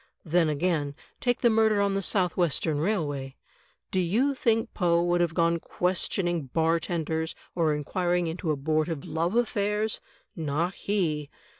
Then, 0.25 0.49
again, 0.49 0.95
take 1.19 1.41
the 1.41 1.51
murder 1.51 1.79
on 1.79 1.93
the 1.93 2.01
South 2.01 2.35
Western 2.35 2.79
Railway. 2.79 3.35
Do 3.91 3.99
you 3.99 4.33
think 4.33 4.73
Poe 4.73 5.03
would 5.03 5.21
have 5.21 5.35
gone 5.35 5.59
questioning 5.59 6.47
bartenders 6.47 7.35
or 7.53 7.75
inquiring 7.75 8.25
into 8.25 8.49
abortive 8.49 9.05
love 9.05 9.35
affairs? 9.35 9.99
Not 10.35 10.73
he! 10.73 11.29